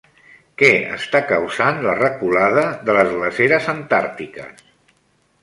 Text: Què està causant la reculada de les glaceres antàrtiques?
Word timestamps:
Què 0.61 0.69
està 0.95 1.21
causant 1.31 1.77
la 1.83 1.93
reculada 1.99 2.65
de 2.89 2.97
les 3.01 3.13
glaceres 3.19 3.71
antàrtiques? 3.77 4.67